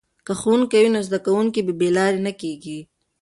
که 0.25 0.33
ښوونکی 0.39 0.77
وي 0.81 0.89
نو 0.95 0.99
زده 1.07 1.19
کوونکي 1.25 1.59
بې 1.79 1.89
لارې 1.97 2.19
نه 2.27 2.31
کیږي. 2.41 2.79